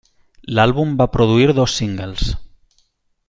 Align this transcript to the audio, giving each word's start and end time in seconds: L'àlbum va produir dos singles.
L'àlbum 0.59 0.95
va 1.01 1.07
produir 1.17 1.51
dos 1.59 1.77
singles. 1.81 2.35